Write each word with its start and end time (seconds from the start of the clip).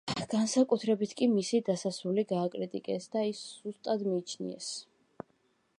განსაკუთრებით 0.29 1.11
კი 1.19 1.27
მისი 1.33 1.59
დასასრული 1.67 2.23
გააკრიტიკეს 2.33 3.07
და 3.17 3.25
ის 3.35 3.45
სუსტად 3.51 4.07
მიიჩნიეს. 4.09 4.73